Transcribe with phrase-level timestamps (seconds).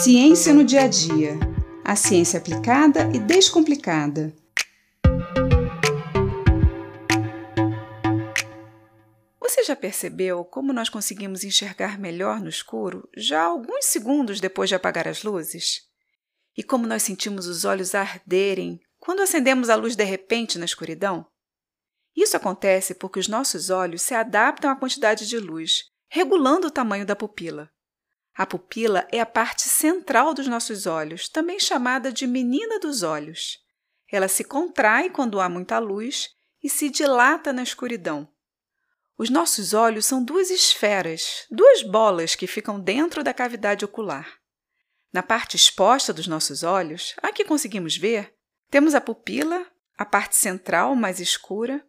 [0.00, 1.32] Ciência no dia a dia.
[1.84, 4.32] A ciência aplicada e descomplicada.
[9.40, 14.76] Você já percebeu como nós conseguimos enxergar melhor no escuro já alguns segundos depois de
[14.76, 15.82] apagar as luzes?
[16.56, 21.26] E como nós sentimos os olhos arderem quando acendemos a luz de repente na escuridão?
[22.16, 27.04] Isso acontece porque os nossos olhos se adaptam à quantidade de luz, regulando o tamanho
[27.04, 27.68] da pupila.
[28.38, 33.58] A pupila é a parte central dos nossos olhos, também chamada de menina dos olhos.
[34.08, 36.28] Ela se contrai quando há muita luz
[36.62, 38.28] e se dilata na escuridão.
[39.18, 44.38] Os nossos olhos são duas esferas, duas bolas que ficam dentro da cavidade ocular.
[45.12, 48.32] Na parte exposta dos nossos olhos, a que conseguimos ver,
[48.70, 49.66] temos a pupila,
[49.96, 51.84] a parte central mais escura,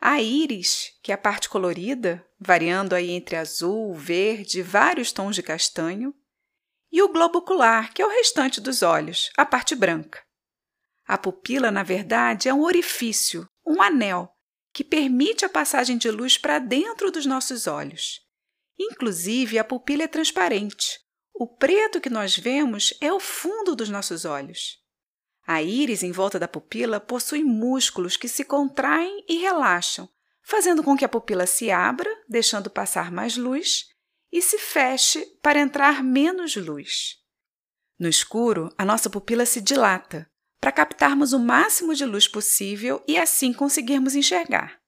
[0.00, 5.34] a íris, que é a parte colorida, variando aí entre azul, verde e vários tons
[5.34, 6.14] de castanho,
[6.90, 10.22] e o globo ocular, que é o restante dos olhos, a parte branca.
[11.06, 14.30] A pupila, na verdade, é um orifício, um anel,
[14.72, 18.20] que permite a passagem de luz para dentro dos nossos olhos.
[18.78, 21.00] Inclusive, a pupila é transparente.
[21.34, 24.78] O preto que nós vemos é o fundo dos nossos olhos.
[25.50, 30.06] A íris em volta da pupila possui músculos que se contraem e relaxam,
[30.42, 33.86] fazendo com que a pupila se abra, deixando passar mais luz,
[34.30, 37.16] e se feche para entrar menos luz.
[37.98, 43.16] No escuro, a nossa pupila se dilata para captarmos o máximo de luz possível e
[43.16, 44.78] assim conseguirmos enxergar.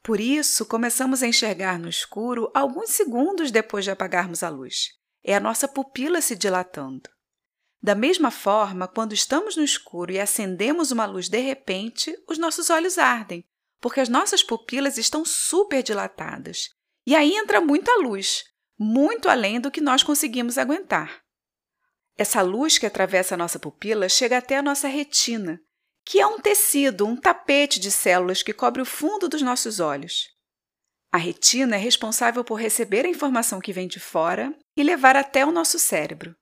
[0.00, 4.90] Por isso, começamos a enxergar no escuro alguns segundos depois de apagarmos a luz.
[5.24, 7.10] É a nossa pupila se dilatando.
[7.80, 12.70] Da mesma forma, quando estamos no escuro e acendemos uma luz de repente, os nossos
[12.70, 13.44] olhos ardem,
[13.80, 16.70] porque as nossas pupilas estão super dilatadas.
[17.06, 18.44] E aí entra muita luz,
[18.78, 21.22] muito além do que nós conseguimos aguentar.
[22.16, 25.60] Essa luz que atravessa a nossa pupila chega até a nossa retina,
[26.04, 30.26] que é um tecido, um tapete de células que cobre o fundo dos nossos olhos.
[31.12, 35.46] A retina é responsável por receber a informação que vem de fora e levar até
[35.46, 36.34] o nosso cérebro.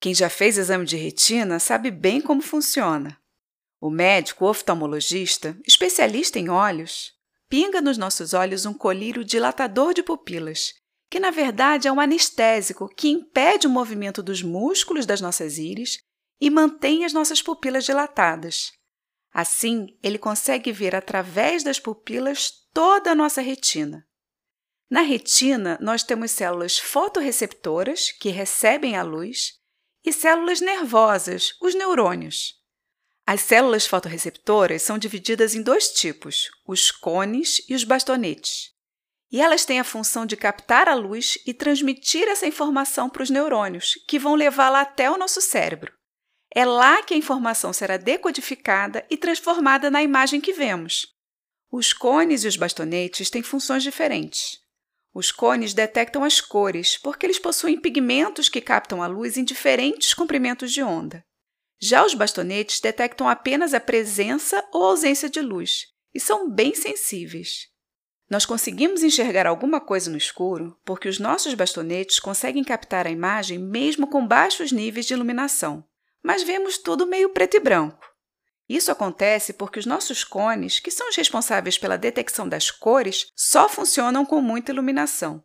[0.00, 3.18] Quem já fez exame de retina sabe bem como funciona.
[3.80, 7.12] O médico oftalmologista, especialista em olhos,
[7.48, 10.74] pinga nos nossos olhos um colírio dilatador de pupilas,
[11.10, 15.98] que na verdade é um anestésico que impede o movimento dos músculos das nossas íris
[16.40, 18.72] e mantém as nossas pupilas dilatadas.
[19.32, 24.06] Assim, ele consegue ver através das pupilas toda a nossa retina.
[24.90, 29.54] Na retina, nós temos células fotorreceptoras, que recebem a luz,
[30.04, 32.54] e células nervosas, os neurônios.
[33.26, 38.74] As células fotorreceptoras são divididas em dois tipos, os cones e os bastonetes.
[39.32, 43.30] E elas têm a função de captar a luz e transmitir essa informação para os
[43.30, 45.92] neurônios, que vão levá-la até o nosso cérebro.
[46.54, 51.06] É lá que a informação será decodificada e transformada na imagem que vemos.
[51.72, 54.63] Os cones e os bastonetes têm funções diferentes.
[55.14, 60.12] Os cones detectam as cores porque eles possuem pigmentos que captam a luz em diferentes
[60.12, 61.24] comprimentos de onda.
[61.80, 67.68] Já os bastonetes detectam apenas a presença ou ausência de luz e são bem sensíveis.
[68.28, 73.58] Nós conseguimos enxergar alguma coisa no escuro porque os nossos bastonetes conseguem captar a imagem
[73.58, 75.84] mesmo com baixos níveis de iluminação,
[76.22, 78.13] mas vemos tudo meio preto e branco.
[78.68, 83.68] Isso acontece porque os nossos cones, que são os responsáveis pela detecção das cores, só
[83.68, 85.44] funcionam com muita iluminação.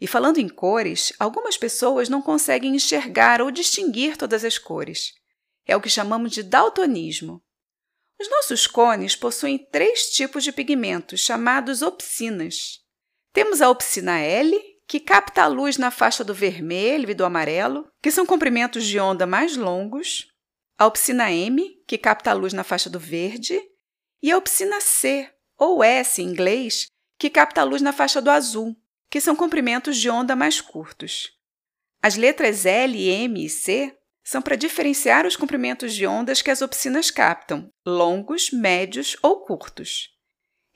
[0.00, 5.12] E falando em cores, algumas pessoas não conseguem enxergar ou distinguir todas as cores.
[5.66, 7.42] É o que chamamos de daltonismo.
[8.20, 12.78] Os nossos cones possuem três tipos de pigmentos chamados opsinas.
[13.32, 14.56] Temos a opsina L,
[14.86, 18.98] que capta a luz na faixa do vermelho e do amarelo, que são comprimentos de
[18.98, 20.28] onda mais longos
[20.78, 23.60] a opsina M, que capta a luz na faixa do verde,
[24.22, 25.28] e a opsina C,
[25.58, 26.86] ou S em inglês,
[27.18, 28.76] que capta a luz na faixa do azul,
[29.10, 31.32] que são comprimentos de onda mais curtos.
[32.00, 33.92] As letras L, M e C
[34.22, 40.10] são para diferenciar os comprimentos de ondas que as opsinas captam, longos, médios ou curtos.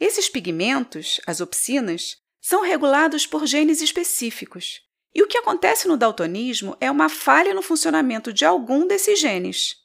[0.00, 4.80] Esses pigmentos, as opsinas, são regulados por genes específicos.
[5.14, 9.81] E o que acontece no daltonismo é uma falha no funcionamento de algum desses genes.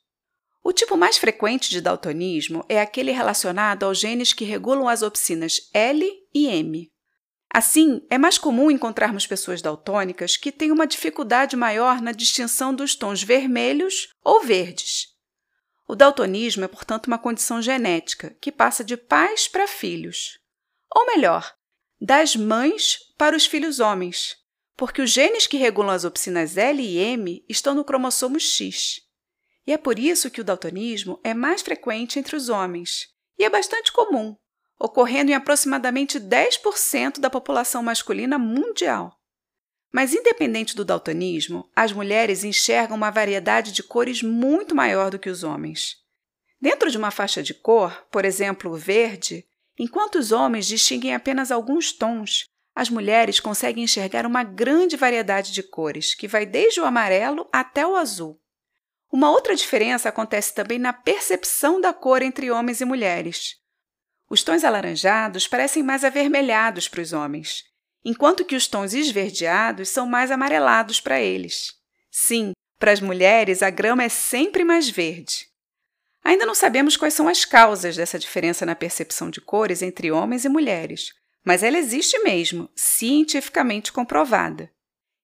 [0.67, 5.61] O tipo mais frequente de daltonismo é aquele relacionado aos genes que regulam as opsinas
[5.73, 6.05] L
[6.35, 6.91] e M.
[7.49, 12.95] Assim, é mais comum encontrarmos pessoas daltônicas que têm uma dificuldade maior na distinção dos
[12.95, 15.05] tons vermelhos ou verdes.
[15.87, 20.37] O daltonismo é, portanto, uma condição genética que passa de pais para filhos.
[20.93, 21.55] Ou melhor,
[21.97, 24.35] das mães para os filhos homens,
[24.75, 29.06] porque os genes que regulam as opsinas L e M estão no cromossomo X.
[29.67, 33.49] E é por isso que o daltonismo é mais frequente entre os homens e é
[33.49, 34.33] bastante comum,
[34.79, 39.13] ocorrendo em aproximadamente 10% da população masculina mundial.
[39.91, 45.29] Mas, independente do daltonismo, as mulheres enxergam uma variedade de cores muito maior do que
[45.29, 45.97] os homens.
[46.61, 49.45] Dentro de uma faixa de cor, por exemplo, verde,
[49.77, 55.61] enquanto os homens distinguem apenas alguns tons, as mulheres conseguem enxergar uma grande variedade de
[55.61, 58.39] cores, que vai desde o amarelo até o azul.
[59.11, 63.55] Uma outra diferença acontece também na percepção da cor entre homens e mulheres.
[64.29, 67.63] Os tons alaranjados parecem mais avermelhados para os homens,
[68.03, 71.73] enquanto que os tons esverdeados são mais amarelados para eles.
[72.11, 75.47] Sim, para as mulheres a grama é sempre mais verde.
[76.23, 80.43] Ainda não sabemos quais são as causas dessa diferença na percepção de cores entre homens
[80.43, 81.13] e mulheres,
[81.43, 84.69] mas ela existe mesmo, cientificamente comprovada.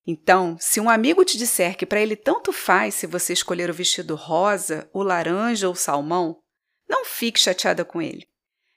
[0.06, 3.74] Então, se um amigo te disser que para ele tanto faz se você escolher o
[3.74, 6.38] vestido rosa, o laranja ou o salmão,
[6.88, 8.26] não fique chateada com ele.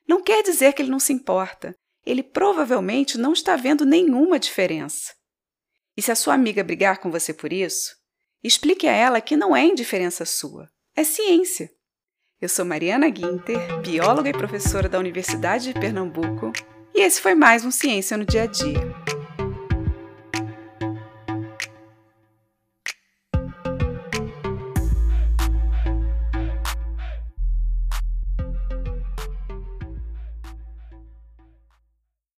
[0.08, 1.74] Não quer dizer que ele não se importa.
[2.04, 5.12] Ele provavelmente não está vendo nenhuma diferença.
[5.96, 7.96] E se a sua amiga brigar com você por isso,
[8.44, 11.68] explique a ela que não é indiferença sua, é ciência.
[12.40, 16.52] Eu sou Mariana Guinter, bióloga e professora da Universidade de Pernambuco
[16.94, 19.25] e esse foi mais um Ciência no Dia a Dia.